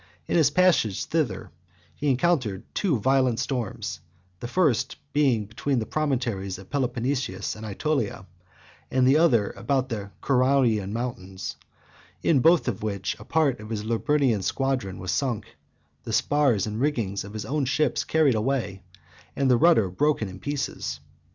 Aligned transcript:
In 0.27 0.35
his 0.35 0.49
passage 0.49 1.05
thither, 1.05 1.51
he 1.93 2.09
encountered 2.09 2.63
two 2.73 2.99
violent 2.99 3.37
storms, 3.39 3.99
the 4.39 4.47
first 4.47 4.95
between 5.13 5.77
the 5.77 5.85
promontories 5.85 6.57
of 6.57 6.71
Peloponnesus 6.71 7.55
and 7.55 7.63
Aetolia, 7.63 8.25
and 8.89 9.07
the 9.07 9.19
other 9.19 9.51
about 9.51 9.89
the 9.89 10.09
Ceraunian 10.23 10.91
mountains; 10.91 11.55
in 12.23 12.39
both 12.39 12.65
which 12.81 13.15
a 13.19 13.23
part 13.23 13.59
of 13.59 13.69
his 13.69 13.83
Liburnian 13.83 14.41
squadron 14.41 14.97
was 14.97 15.11
sunk, 15.11 15.55
the 16.03 16.13
spars 16.13 16.65
and 16.65 16.81
rigging 16.81 17.15
of 17.23 17.33
his 17.33 17.45
own 17.45 17.65
ship 17.65 17.99
carried 18.07 18.33
away, 18.33 18.81
and 19.35 19.51
the 19.51 19.55
rudder 19.57 19.87
broken 19.91 20.27
in 20.27 20.39
pieces. 20.39 20.99